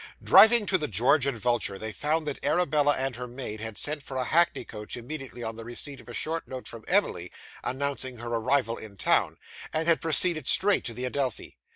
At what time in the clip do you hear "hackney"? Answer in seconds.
4.23-4.65